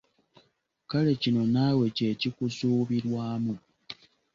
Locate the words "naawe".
1.53-1.85